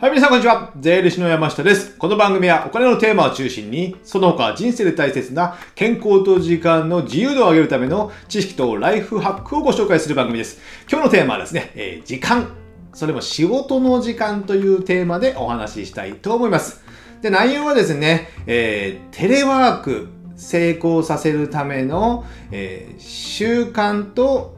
[0.00, 0.70] はい、皆さんこんにちは。
[0.78, 1.96] 税理士の山下です。
[1.96, 10.60] この番組はお金のテーマを中心に、その他人生で大切な健康と時間の自由度を上げるための知識とライフハックをご紹介する番組です。
[10.88, 12.46] 今日のテーマはですね、えー時間。
[12.94, 16.80] それも仕事の時間というテーマでお話ししたいと思います。
[17.20, 20.06] で、内容はですね、えーテレワーク
[20.36, 24.56] 成功させるための、えー習慣と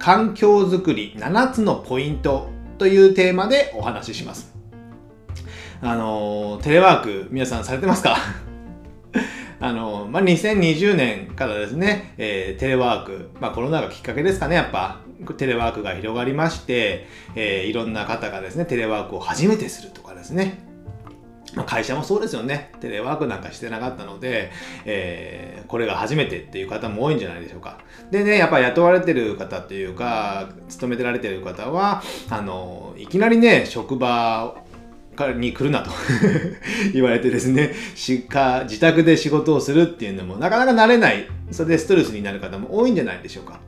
[0.00, 4.49] 環境づくり7つのポイントというテーマでお話しします。
[5.82, 8.16] あのテレワーク皆さんされてますか？
[9.62, 15.00] あのまあ、2020年からですね、えーテレワーク、まあ、コロナがきっかけですかね、やっぱ、
[15.36, 20.60] テレワークが広がりまして、えーいろんな方がですね、テレワークを初めてするとかですね、
[21.54, 22.72] まあ会社もそうですよね。
[22.80, 24.50] テレワークなんかしてなかったので、
[24.86, 27.78] えーこれが初めてっていう方も多いんじゃないでしょうか。
[28.10, 34.69] でね、やっぱ雇われてる方っていうか、勤めてられてる方は、あの、いきなりね、職場から
[35.28, 35.90] に来るなと
[36.92, 43.60] 言われてですね、しか自宅で仕事をするっていうのもなかなか慣れない、それでストレスになる方も多いんじゃないでしょうか。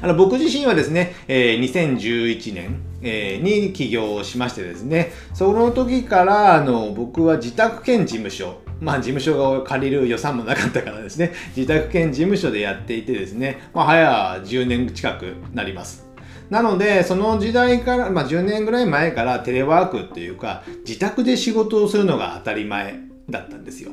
[0.00, 16.07] あの僕自身はですね、え2011年、えに起業をしましてですね、その時からあの僕は自宅兼事務所、まあ事務所が借りる予算もなかったからですね、自宅兼事務所でやっていてですね、まあ早10年近くなります。
[16.50, 23.90] なので、その時代から、まあ10年ぐらい前からテレワークっていうか、自宅で仕事をするのが当たり前だったんですよ。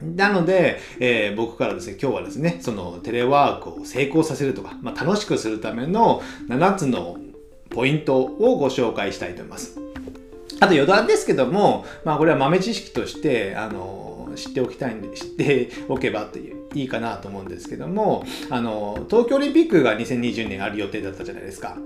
[0.00, 7.18] なので、えー僕からですね、今日はですね、そのテレワークを成功させるとか、まあ、楽しくするための7つの
[7.70, 9.78] ポイントをご紹介したいと思います。
[10.60, 21.76] あと余談ですけども、まあこれは豆知識として、あの、知っておきたいんで、知っておけばっていう、いいかなと思うんですけども、あの、東京オリンピックが2020年ある予定だったじゃないですか。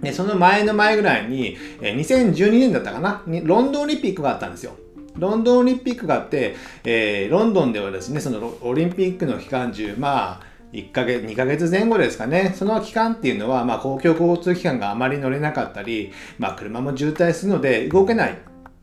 [0.00, 3.22] で、その前の前ぐらいに、え2012年だったかな？
[3.26, 4.76] に、ロンドンオリンピックがあったんですよ。
[5.16, 12.54] ロンドンオリンピックがあって、えーロンドンではですね、そのオリンピックの期間中、まあ、1ヶ月、2ヶ月前後ですかね。
[12.56, 18.38] その期間っていうのは、まあ、公共交通機関があまり乗れなかったり、まあ、車も渋滞するので動けない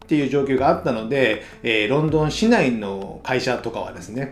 [0.10, 4.32] っていう状況があったので、えーロンドン市内の会社とかはですね、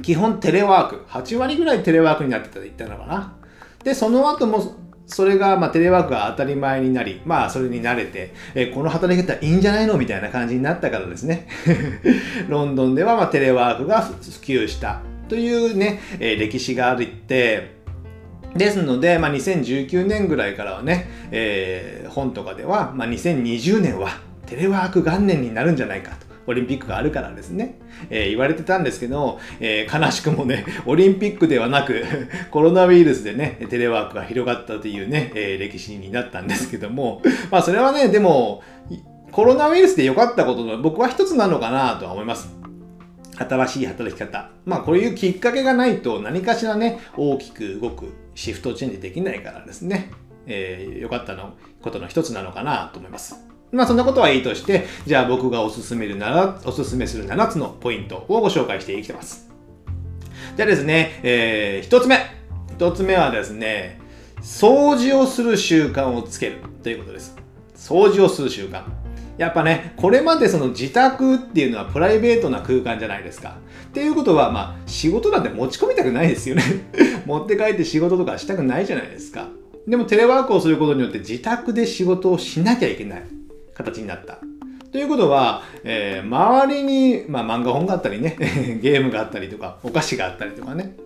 [0.00, 3.36] 基本テレワーク、8割ぐらいテレワークになってたと言ったのかな。
[3.84, 11.46] で、その後も、それが、まあ、テレワークが当たり前になり、まあ、それに慣れて、えーこの働き方いいんじゃないのみたいな感じになったからですね。
[12.48, 17.76] ロンドンでは、まあ、テレワークが普及したというね、えー歴史があるって、
[18.56, 26.28] ですので、まあ、2019年ぐらいからはね、えー本とかでは、まあ、2020年はテレワーク元年になるんじゃないかと。
[26.48, 27.78] オリンピックがあるからですね、
[28.08, 32.02] えー言われてたんですけど、えー悲しくもね、 オリンピックではなく、
[32.50, 37.20] コロナウイルスでね、テレワークが広がったというね、えー歴史になったんですけども、
[37.52, 38.62] まあそれはね、でも、
[39.30, 42.48] コロナウイルスで良かったことの僕は一つなのかなとは思います。
[43.36, 44.48] 新しい働き方。
[44.64, 50.10] まあこういうきっかけがないと何かしらね、大きく動くシフトチェンジできないからですね、
[50.46, 53.47] えー良かったのことの一つなのかなと思います。
[53.72, 59.48] まあそんなことはいいとして、じゃあ僕がおすすめるな、おすすめする7つのポイントをご紹介していきます。
[60.56, 62.18] じゃあですね、えー、1つ目。
[62.78, 64.00] 1つ目はですね、
[64.40, 67.36] 掃除をする習慣をつけるということです。
[67.76, 68.82] 掃除をする習慣。
[69.36, 73.56] やっぱね、これまでその自宅っていうのはプライベートな空間じゃないですか。
[73.88, 76.62] っていうことは、まあ、仕事なんて持ち込みたくないですよね。
[77.24, 79.48] 持って帰って仕事とかしたくないじゃないですか。
[79.86, 83.22] でもテレワークをすることによって自宅で仕事をしなきゃいけない
[83.78, 84.38] 形になった。
[84.92, 88.36] ということは、えー周りに、まあ、漫画本があったりね、
[88.82, 90.96] ゲームがあったりとか、お菓子があったりとかね、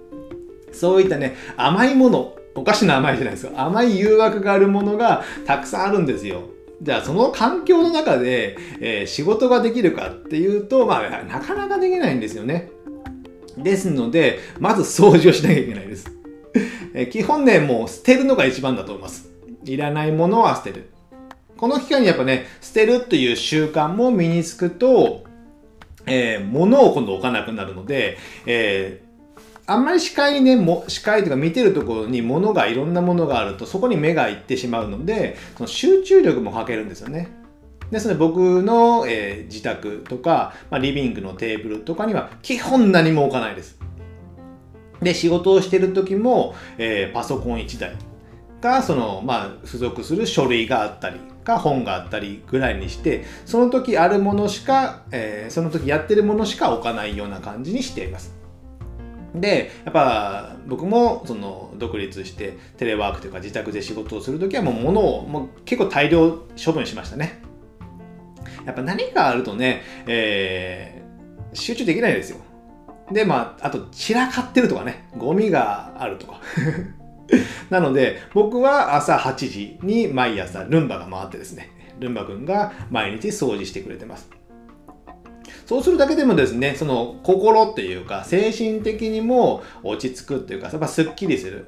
[0.72, 6.42] そういったね、甘いもの、お菓子の甘いじゃないですか、甘い誘惑があるものがたくさんあるんですよ。
[6.80, 12.70] じゃあ、その環境の中で、えー仕事ができるかっていうと、まあ、なかなかできないんですよね。
[13.58, 16.06] ですので、まず掃除をしなきゃいけないです。
[16.94, 19.28] えー基本ね、もう捨てるのが一番だと思います。
[19.64, 20.88] いらないものは捨てる。
[21.62, 25.22] この期間にやっぱね、捨てるという習慣も身につくと、
[26.06, 29.12] えー物を今度置かなくなるので、えー
[29.72, 37.28] あんまり視界にね、も視界というか見てるところに物がいろんなものがあると、そこに目がいってしまうので、その集中力も欠けるんですよね。
[37.92, 43.78] ですので僕の、えー自宅とか、まあ、リビングのテーブルとかには基本何も置かないです。
[45.00, 47.94] で、仕事をしてる時も、えーパソコン1台
[48.60, 58.34] か、その、まあ、付属する書類があったり、か本があったりぐらいにして、その時あるものしか、えーその時やってるものしか置かないような感じにしています。
[59.34, 67.42] で、やっぱ僕もその独立してテレワークというか自宅で仕事をするときはもう物をもう結構大量処分しましたね。
[68.66, 72.38] やっぱ何かあるとね、えー、集中できないですよ。
[73.10, 76.40] で、まあ、あと散らかってるとかね、ゴミがあるとか。
[77.70, 84.28] なので、僕は朝8時に毎朝ルンバが回ってですね、ルンバ君が毎日掃除してくれてます。
[85.66, 91.66] そうするだけでもですね、その心っていうか、精神的にも落ち着くっていうか、やっぱすっきりする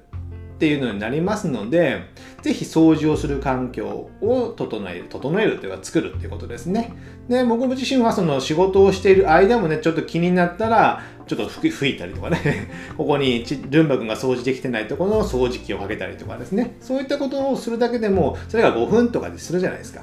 [0.55, 2.05] っていうのになりますので、
[2.43, 6.95] ぜひ掃除をする環境を整える、整えるっていうか作るっていうことですね。
[7.29, 20.03] で、僕自身はその仕事をしている間もね、ちょっと気になったら、ちょっと吹いたりとかね、 ここにルンバ君が掃除できてないところの掃除機をかけたりとかですね、そういったことをするだけでも、それが5分とかでするじゃないですか。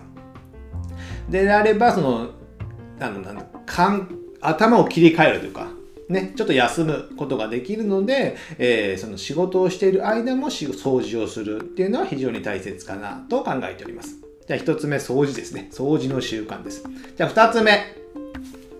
[1.30, 2.32] であれば、その、
[3.00, 4.08] あのなん
[4.42, 5.68] 頭を切り替えるというか、
[6.12, 14.18] ね、ちょっと休むことができるので、えー、その仕事をしている間も掃除をするっていうのは非常に大切かなと考えております。
[14.48, 15.70] じゃあ1つ目、掃除ですね。
[15.72, 16.84] 掃除の習慣です。
[17.16, 17.96] じゃあ2つ目、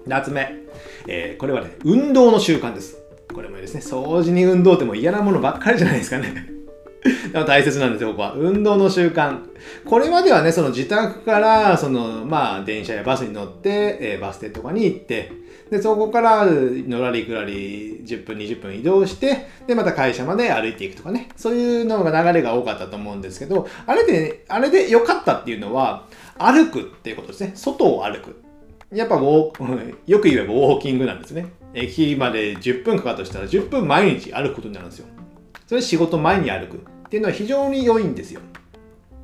[0.08, 0.54] 2つ目、
[1.08, 2.98] えー、これはね、運動の習慣です。
[3.34, 3.82] これもいいですね。
[3.82, 6.61] 掃除に運動ってもう嫌なものばっかりじゃないですかね。
[7.04, 8.34] でも大切なんですよ、ここは。
[8.34, 9.40] 運動の習慣。
[9.86, 15.32] これまではね、その自宅から、その、まあ、電車やバスに乗って、えー、バス停とかに行って、
[15.72, 21.30] で、そこからのらりくらり10分、20分移動して、で、また会社まで歩いていくとかね。
[21.38, 26.08] そういうのが流れが多かったと思うんですけど、あれで、あれで良かったっていうのは、
[26.38, 27.52] 歩くっていうことですね。
[27.56, 28.42] 外を歩く。
[28.92, 31.48] やっぱウォ、よく言えばウォーキングなんですね。
[31.74, 35.08] 駅まで10分かかったとしたら10分毎日歩くことになるんですよ。
[35.72, 36.80] それ仕事前に歩くっ
[37.10, 38.42] ていうのは非常に良いんですよ。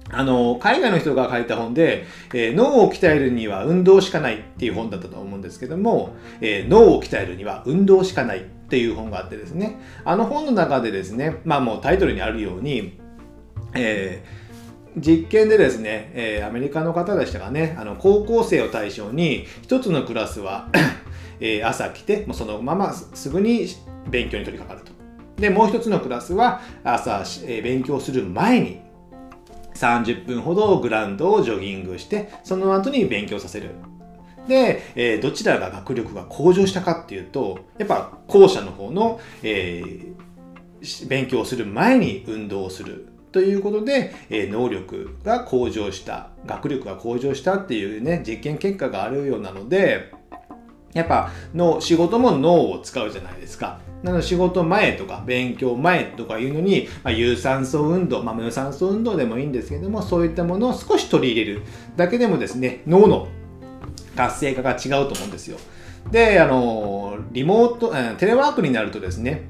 [0.09, 12.97] あの、海外の人が書いた本で、えー、脳を鍛えるには運動しかないっていう本だったと思うんですけども、えー、脳を鍛えるには運動しかないっていう本があってですね、あの本の中でですね、まあもうタイトルにあるように、
[13.75, 20.69] えー、実験でですね、えー、アメリカの方でしたかね、あの高校生を対象に、一つのクラスは
[21.41, 23.67] え、朝来て、もうそのまますぐに
[24.09, 24.96] 勉強に取り掛かると。
[25.37, 28.81] で、もう一つのクラスは朝、え、勉強する前に
[29.75, 33.71] 30分ほどグラウンドをジョギングして、その後に勉強させる。
[34.47, 50.11] で、えー、どちらが学力が向上したかっていうと、やっぱ後者の方の、えー、勉強する前に運動をするということで、えー、能力が向上した、学力が向上したっていうね、実験結果があるようなので、
[50.97, 53.79] やっぱの仕事も脳を使うじゃないですか。
[54.03, 61.63] なので仕事前とか勉強前とかいうのに、まあ、有酸素運動、まあ、無酸素運動でもいいんですけども、そういったものを少し取り入れる
[61.95, 63.27] だけでもですね、脳の
[64.15, 65.57] 活性化が違うと思うんですよ。
[66.11, 69.43] で、あの、リモート、テレワークになるとですね、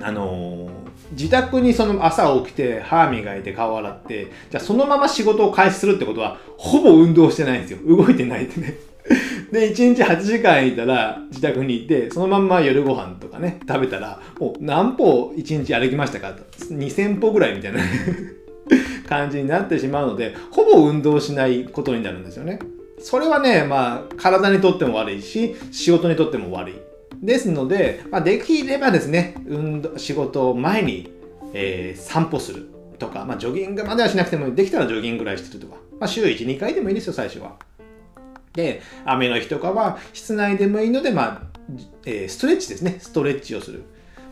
[0.00, 0.68] あの、
[1.12, 8.76] 自宅にその朝起きて歯磨いて顔洗ってじゃそのまま仕事を開始するってことはほぼ運動してないんですよ動いてないってね
[9.52, 16.42] で、1日8時間いたら自宅にいて、そのまんま夜ご飯とかね、食べたら、もう何歩1日歩きましたかと。
[16.74, 17.80] 2000歩ぐらいみたいな
[19.08, 22.60] 感じになってしまうので、ほぼ運動しないことになるんですよね。
[22.98, 26.74] それはね、まあ、体にとっても悪いし、仕事にとっても悪い。
[27.22, 31.10] ですので、まあ、できればですね、運動、仕事前に、
[31.52, 32.68] えー、散歩する
[32.98, 37.56] とか、まあ、ジョギングまではしなくても、できたらジョギングぐらいしてるとか、まあ、週1、2回でもいいですよ、最初は。
[38.52, 41.42] で、雨の日とかは室内でもいいので、まあ、
[42.04, 42.98] えー、ストレッチですね。
[43.00, 43.84] ストレッチをする。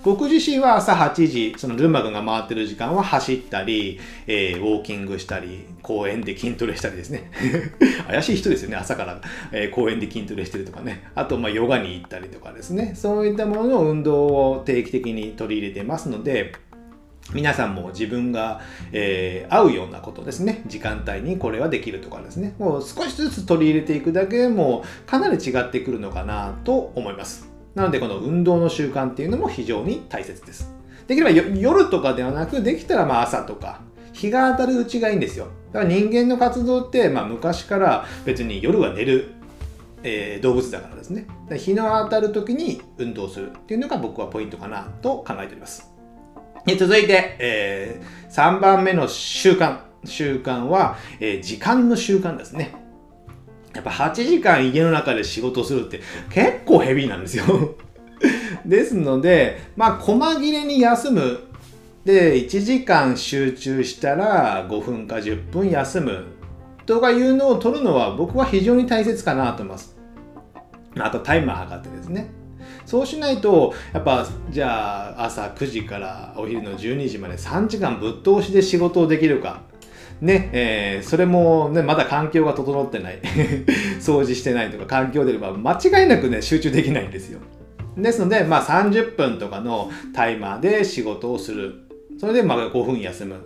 [0.03, 7.31] 僕自身は朝8時、そのルンバ君が回ってる時間は走ったり、えー、ウォーキングしたり、公園で筋トレしたりですね。
[8.09, 9.21] 怪しい人ですよね、朝から、
[9.53, 11.05] えー、公園で筋トレしてるとかね。
[11.15, 12.95] あと、ま、ヨガに行ったりとかですね。
[12.95, 16.55] そういったものの運動を定期的に取り入れてますので、
[17.35, 18.61] 皆さんも自分が、
[18.93, 20.63] えー、合うようなことですね。
[20.67, 22.55] 時間帯にこれはできるとかですね。
[22.59, 27.49] もう少しずつ取り入れていくだけでもかなり違ってくるのかなと思います。
[27.75, 30.73] なのでこの運動の習慣っていうのも非常に大切です。
[31.07, 33.81] できれば夜とかではなく、できたらまあ朝とか、
[34.13, 35.49] 日が当たるうちがいいんですよ。
[35.73, 39.33] だから人間の活動って、まあ昔から別に夜は寝る
[40.03, 41.27] えー、動物だからですね。
[41.57, 45.91] 日の当たる時に運動するっていうのが僕はポイントかなと考えております。
[46.67, 49.81] で続いて、えー、3番目の習慣。
[50.05, 52.73] 習慣は、えー、時間の習慣ですね。
[53.75, 56.01] やっぱ8時間家の中で仕事するって
[56.31, 57.45] 結構ヘビーなんですよ
[58.67, 61.41] ですので、まあ、細切れに休む。
[62.05, 66.25] で、1時間集中したら5分か10分休む。
[66.87, 69.97] とかいうのを取るのは僕は非常に大切かなと思います。
[70.99, 72.31] あとタイマー測ってですね。
[72.91, 79.63] そうしないと、やっぱ、じゃあ、朝9時からお昼の12時まで3時間ぶっ通しで仕事をできるか。
[80.21, 83.21] ね、えー、それもね、まだ環境が整ってない。
[84.03, 87.39] 掃除してないとか環境であれば、間違いなくね、集中できないんですよ。
[87.97, 91.73] ですので、まあ30分とかのタイマーで仕事をする。
[92.19, 93.37] それでまあ5分休む。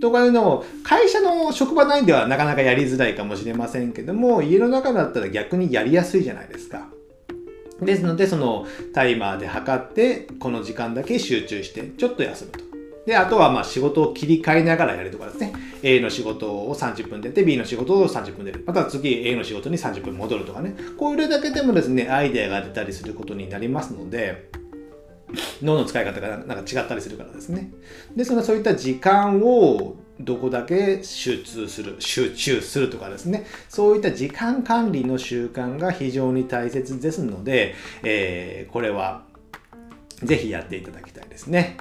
[0.00, 6.88] とかいうのを会社の職場内ではなかなかやりづらいかもしれませんけども家の中だったら逆にやりやすいじゃないですか。
[7.82, 12.70] ですのでそのタイマーで測ってこの時間だけ集中してちょっと休むと。
[13.06, 15.52] で、あとはまあ仕事を切り替えながらやるとかですね。
[15.82, 18.64] A の仕事を30分でやって、B の仕事を30分でやる。
[18.66, 20.76] また次 A の仕事に30分戻るとかね。
[20.98, 24.50] これだけでもですね、アイデアが出たりすることになりますので、
[25.62, 27.72] 脳の使い方がなんか違ったりするからですね。
[28.14, 33.46] ですので、そういった時間をどこだけ集中する、集中するとかですね。
[33.68, 39.22] そういった時間管理の習慣が非常に大切ですので、えー、これは
[40.22, 41.76] ぜひやっていただきたいですね。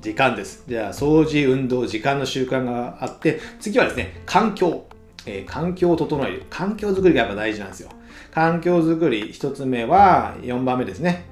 [0.00, 0.64] 時間です。
[0.68, 4.84] じゃあ、掃除、運動、時間の習慣があって、次はですね、環境。
[5.26, 6.44] えー、環境を整える。
[6.48, 7.90] 環境づくりがやっぱ大事なんですよ。
[8.32, 11.24] 環境づくり、一つ目は、4番目ですね。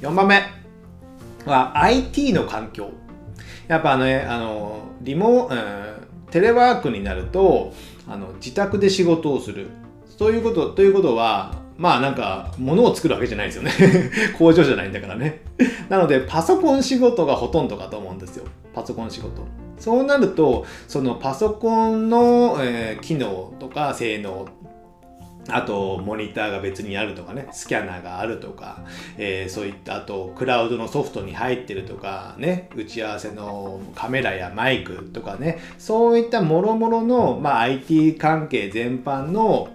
[0.00, 0.42] 4番目
[1.44, 2.90] は IT の環境。
[3.68, 5.91] やっぱね、あの、リモ、うん、
[6.32, 7.72] テレワークになると、
[8.08, 9.68] あの、自宅で仕事をする。
[10.18, 13.72] そういうこと、ということは、まあなんか、物を作るわけじゃないですよね
[14.38, 15.42] 工場じゃないんだからね
[15.88, 18.44] なので、パソコン仕事がほとんどかと思うんですよ。
[18.74, 19.42] パソコン仕事。
[19.78, 24.46] そうなると、そのパソコンの、えー、機能とか性能
[25.48, 28.84] あと、モニターが別にあるとかね、スキャナーがあるとか、
[29.18, 39.70] えー、そういった、あと、クラウドのソフトに入ってるとか、ね、打ち合わせのカメラやマイクとかね、そういったもろもろの、まあ、IT 関係全般の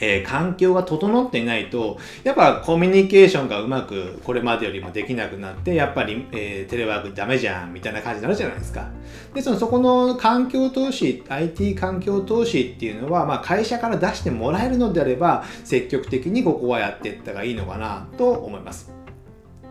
[0.00, 8.88] えー、環境が整っていないと、やっぱコミュニケーションがうまくこれまでよりもできなくなって、やっぱり、えー、テレワークダメじゃんみたいな感じになるじゃないですか。
[9.34, 18.92] で、そのそこの環境投資、IT 環境投資っていうのは、まあ、会社から出してもらえるのであれば、積極的にここはやっていったがいいのかなと思います。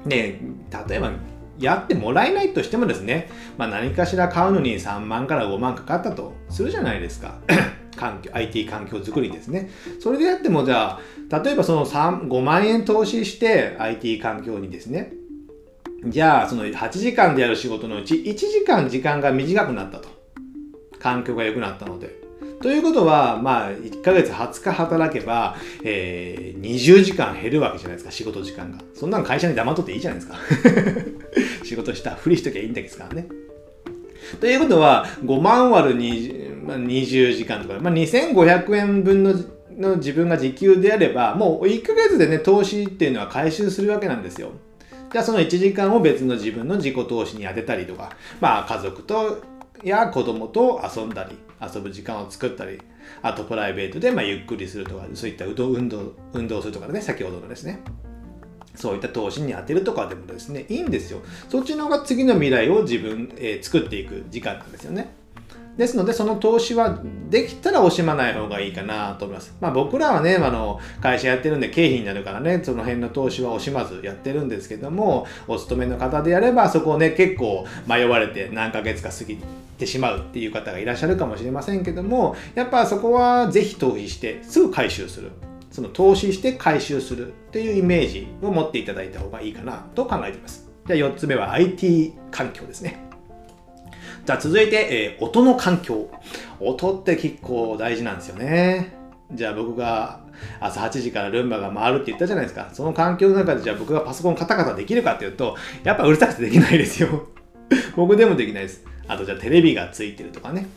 [0.06, 0.40] で、
[0.88, 1.12] 例えば、
[1.60, 7.40] やってもらえないとしてもですね、まあ、何かしら買うのに3万から5万かかったとするじゃないですか。
[7.98, 9.70] 環境、IT 環境づくりですね。
[10.00, 11.00] それでやってもじゃ
[11.32, 15.12] あ、例えばその3、5万円投資して IT 環境にですね、
[16.06, 20.16] じゃあその8時間でやる仕事のうち1時間時間が短くなったと。
[21.00, 22.16] 環境が良くなったので。
[22.62, 28.80] ということは、まあ、1ヶ月20日働けば、えー、20時間減るわけじゃないですか、仕事時間が。
[28.96, 30.38] そんなの会社に黙っとっていいじゃないですか。
[31.64, 33.28] 仕事したふりしときゃいいんですからね。
[34.42, 39.34] ということは、5万割る20ま20時間とか、まあ、2500円分の
[39.78, 44.52] の自分が時給であれば、もう1ヶ月でね、投資っていうのは回収するわけなんですよ。
[45.12, 49.42] じゃあその1時間を別の自分の自己投資に当てたりとか、まあ家族と
[49.84, 52.82] や子供と遊んだり、遊ぶ時間を作ったり、
[53.22, 55.56] あとプライベートでまゆっくりするとか、そういった運
[55.88, 57.80] 動運動するとかね、先ほどのですね。
[58.76, 61.22] そういった投資に当てるとかでもですね、いいんですよ。
[61.50, 65.10] そっちの方が次の未来を自分、えー、作っていく時間なんですよね。
[65.78, 67.00] ですので、その投資は
[67.30, 69.56] できたら惜しまない方がいいかなと思います。
[69.62, 79.38] まあ僕らはね、あの、会社やってるんで経費になるからね、その辺の投資は惜しまずやってるんですけども、お勤めの方でやれば、そこをね、結構迷われて何ヶ月か過ぎ
[79.78, 85.32] てしまうっていう方がいらっしゃるかもしれませんけども、やっぱそこはぜひ投資してすぐ回収する。
[85.70, 90.68] その投資して回収するっていうイメージを持っていただいた方がいいかなと考えています。
[90.88, 93.07] じゃあ4つ目は IT 環境ですね。
[94.28, 96.10] じゃあ続いて、えー、音の環境。
[96.60, 98.94] 音って結構大事なんですよね。
[99.32, 100.20] じゃあ僕が
[100.60, 102.70] 朝8時からルンバが回るって言ったじゃないですか。
[102.74, 105.56] その環境の中でじゃあ僕がパソコンカタカタできるかっていうと、
[105.86, 107.30] やっぱうるさくてできないですよ。
[107.96, 108.84] 僕でもできないです。
[109.08, 110.68] あとじゃあテレビがついてるとかね。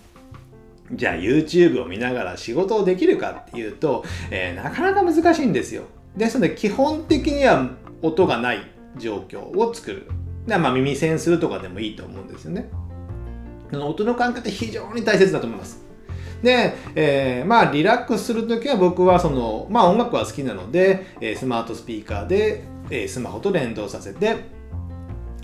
[0.92, 5.82] じゃあ YouTube を見ながら仕事をできるかっていうと、えー、なかなか難しいんですよ。
[6.16, 7.68] ですので基本的には
[8.00, 8.60] 音がない
[8.96, 10.06] 状況を作る。
[10.46, 12.70] まあ耳栓するとかでもいいと思うんですよね。
[13.72, 15.84] 音の感覚って非常に大切だと思います。
[16.42, 24.36] で、えー、まあリラックスするときは僕はその、まあ音楽は好きなので、え、スマートスピーカーで、え、スマホと連動させて、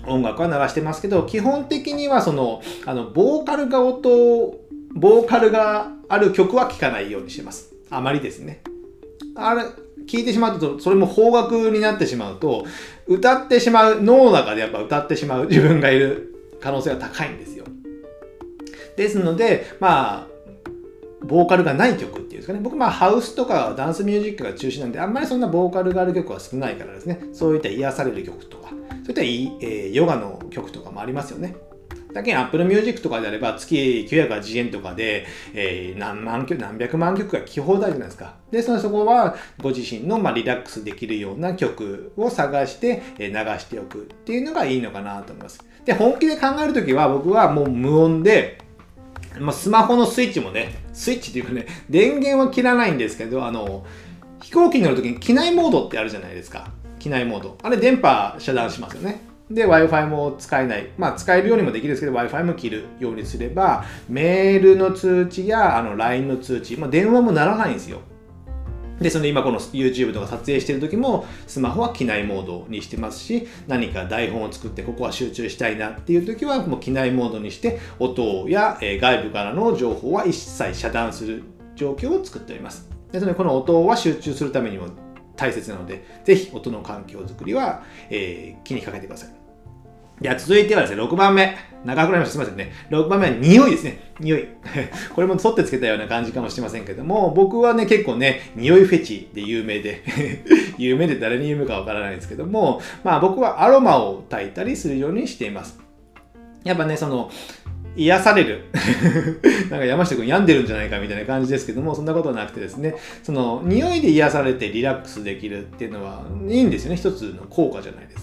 [0.07, 4.55] 音楽は流してますけど、基本的にはその、あの、ボーカルが音
[4.93, 7.73] ボーカルがある曲は聴かないようにしてます。
[7.89, 8.61] あまりですね。
[9.35, 9.63] あれ、
[10.07, 12.65] 聞いてしまうと、それも方角になってしまうと、
[13.07, 17.56] 歌ってしまう、脳の中でやっぱ歌ってしまう自分がいる可能性が高いんですよ。
[18.97, 20.27] ですので、まあ、
[21.21, 22.59] ボーカルがない曲っていうんですかね。
[22.61, 31.55] 僕、まあ、ハウスとかダンスミュージックが中心なんで、あんまりそんなボーカルがある曲は少ないからですね、そういった癒される曲とか、そういった、えー、ヨガの曲とかもありますよね。
[32.13, 38.35] だけに Apple Music とかであれば月980円とかで、えー、何万曲、何百万曲が聴き放題じゃないですか。
[38.49, 45.63] で、そのそこはご自身の、まあ、リラックスできるような曲を探して、え、流しておくっていうのがいいのかなと思います。
[45.85, 48.57] で、本気で考えるときは僕はもう無音で、
[49.39, 53.85] まあ、スマホのスイッチもね、スイッチっていうかね、電源は切らないんですけど、あの、
[54.41, 56.71] 飛行機に乗るときに機内モードってあるじゃないですか。
[56.99, 57.57] 機内モード。
[57.63, 59.21] あれ電波遮断しますよね。
[59.49, 60.89] で、Wi-Fi も使えない。
[60.97, 68.01] まあ、使えるようにもできるんですけど、Wi-Fi も切るようにすれば、メールの通知やあの LINE の通知、まあ、電話も鳴らないんですよ。
[68.99, 81.43] で、その今この YouTube とか撮影してる時も、スマホは機内モードにしてますし、何か台本を作ってここは集中したいなっていう時は、もう機内モードにして、音や、外部からの情報は一切遮断する
[81.75, 82.89] 状況を作っております。
[83.11, 84.87] で、そのでこの音は集中するためにも
[85.35, 89.46] 大切なので、ぜひ音の環境づくりは、えー、気にかけてください。
[90.21, 91.55] では続いてはですね、6番目。
[91.85, 92.31] 長くなりました。
[92.31, 92.73] すみませんね。
[92.89, 94.13] 6番目は匂いですね。
[94.19, 94.47] 匂い。
[95.13, 100.03] これも沿ってつけたような感じかもしれませんけども、僕はね、結構ね、匂いフェチで有名で
[100.77, 105.79] 有名で誰に言うかわからないんですけども、まあ僕はアロマを焚いたりするようにしています。
[106.63, 107.29] やっぱね、その、
[107.95, 108.65] 癒される
[109.71, 116.97] なんか山下くん病んでるんじゃないかみたいな感じですけども、そんなことはなくてですね、その匂いで癒されてリラックスできるっていうのはいいんですよね。
[116.97, 118.16] 一つの効果じゃないです。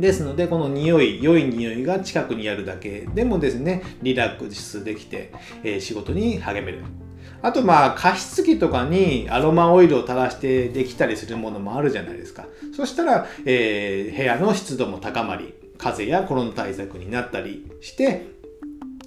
[0.00, 6.82] ですので、この匂い、良い匂いが近くにあるだけでもですね、リラックスできて、えー、仕事に励める。
[7.40, 12.46] あとまあ加湿器とかにアロマオイルを垂らしてできたりするものもあるじゃないですか。
[12.74, 18.26] そしたら、えー、部屋の湿度も高まり、風邪やコロナ対策になったりして、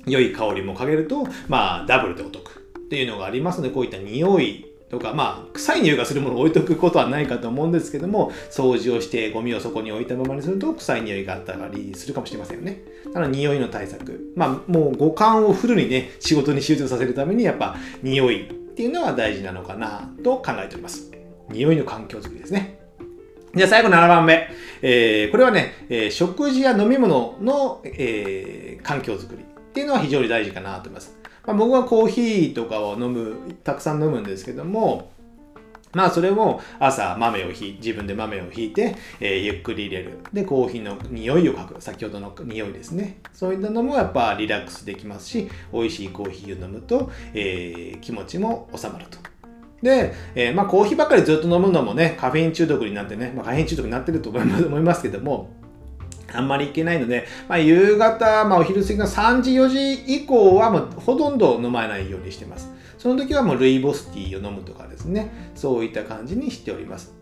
[0.05, 12.81] 良い香りもかけると、まあ、ダブルでお得っていうのがありますので、こういった匂いとか、まあ、臭い匂いがするものを置いとくことはないかと思うんですけども、掃除をしてゴミをそこに置いたままにすると、臭い匂いがあったりするかもしれませんよね。
[13.05, 14.33] だから匂いの対策。
[14.35, 21.09] まあ、もう五感をフルにね、仕事に集中させるために、やっぱ、匂いっていうのは大事なのかなと考えております。
[21.49, 22.79] 匂いの環境づくりですね。
[23.55, 24.49] じゃあ最後7番目。
[24.81, 31.20] えー、これはね、えー、食事や飲み物の、えー、環境づくりっていうのは非常に大事かなと思います。
[31.45, 35.11] まあ、僕はコーヒーとかを飲む、たくさん飲むんですけども、
[35.93, 40.19] まあそれも朝豆をひ自分で豆をひいて、えー、ゆっくり入れる。
[40.31, 41.81] で、コーヒーの匂いを嗅ぐ。
[41.81, 43.17] 先ほどの匂いですね。
[43.33, 49.17] そういったのもやっぱリラックスできますし、美味しいコーヒーを飲むと、えー、気持ちも収まると。
[49.81, 55.49] で、えー、まあコーヒーばっかりずっと飲むのもね、カフェイン中毒になってね、まあ、カフェイン中毒になってると思いますけども、
[56.33, 62.69] あんまり行けないので、まあ、夕方、まあ、お昼過ぎの3時、4時以降はもうほとんど飲まないようにしてます。
[62.97, 67.20] その時はもうルイボスティーを飲むとかですね、そういった感じにしております。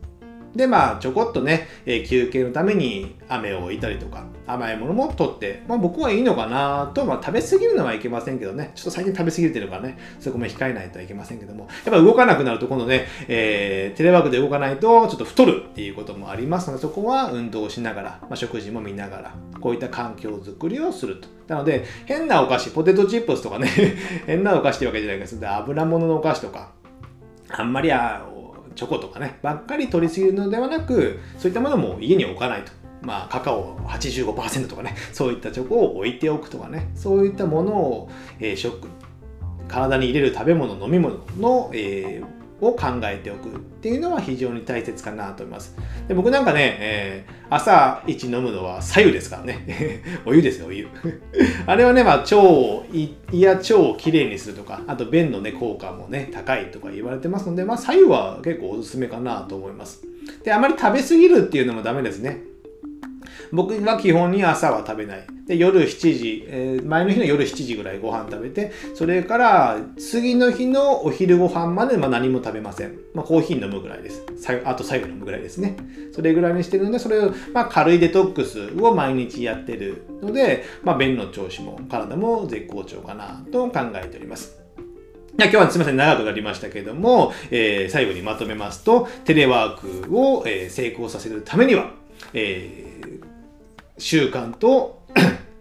[0.55, 21.27] で、まあ、ちょこっとね、えー、休憩のために飴を置いたりとか、甘いものも取って、まあ僕はいいのかなと、まあ食べ過ぎるのはいけませんけどね、ちょっと最近食べ過ぎてるからね、そこも控えないといけませんけども、やっぱ動かなくなると今度ね、えー、テレワークで動かないとちょっと太るっていうこともありますので、そこは運動しながら、まあ、食事も見ながら、こういった環境づくりをすると。
[21.47, 23.67] なので、変なお菓子、ポテトチップスとかね
[24.25, 26.71] 変なお菓子ってわけじゃないですけど、油物のお菓子とか、
[27.49, 28.23] あんまりあ
[28.79, 32.71] チョコとかね、ばっかり取りすぎるのではなく、そういったものも家に置かないと。
[33.01, 38.87] まあ、カカオ85%とかね、そういったチョコを置いておくとかね、そういったものを、えー、ショック、
[39.67, 45.75] 体に入れる食べ物、飲み物の、えー、を考えておくっていうのは非常に大切かなと思います。
[46.07, 50.03] で僕なんかね、えー、朝一飲むのは左右ですからね。
[50.25, 50.87] お湯ですよ、お湯。
[51.65, 60.03] あれはね、まあ、腸を、胃や腸をきれいにするとか、あと便のね、効果もね、高いとか言われてますので、まあ、左右は結構おすすめかなと思います。
[60.43, 62.41] で、あまり食べ過ぎるっていうのもダメですね。
[63.51, 65.27] 僕は基本に朝は食べない。
[65.47, 72.99] で、夜7時、えー、前の日の夜7時ぐらいご飯食べて、それから次の日のお昼ご飯まで、まあ、何も食べません。
[73.13, 74.23] まあ、コーヒー飲むぐらいです。
[74.63, 75.75] あと最後飲むぐらいですね。
[76.13, 84.59] それぐらいにしてるので、それを、まあ、軽いデトックスを毎日やってるので、まあ、便の調子も体も絶好調かなと考えております。
[85.41, 91.91] 今日はすみません、長くなりましたけども、えー、最後にまとめますと、テレワークを、えー、成功させるためには、
[92.33, 93.18] えー、
[93.99, 95.03] 習慣と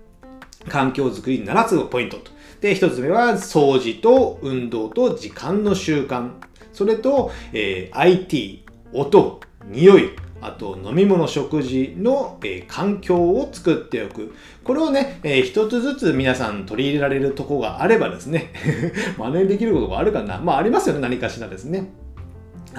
[0.69, 2.31] 環境づくり7つのポイントと。
[2.61, 6.31] で、1つ目は掃除と運動と時間の習慣。
[6.73, 14.35] それと、えー、IT、音、匂い、あと飲み物、食事の、えー、環境を作っておく。
[14.65, 18.53] これをね、えー、一つずつ皆さん取り入れられるとこがあればですね、
[19.19, 20.39] 真似できることがあるかな。
[20.39, 21.91] まあありますよね、何かしらですね。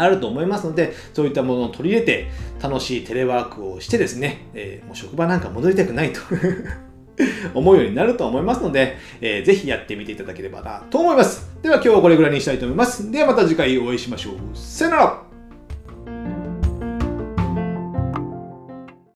[0.01, 2.27] あると思いますので、そういったものを取り入れて、
[2.61, 6.19] 楽しいテレワークをしてですね、えー、もう職場なんか戻りたくないと
[7.53, 11.49] 思うようになると思いますので、えー、ぜひやってみていただければなと思います。
[11.61, 13.11] では今日はこれぐらいにしたいと思います。
[13.11, 14.33] ではまた次回お会いしましょう。
[14.53, 15.28] さよなら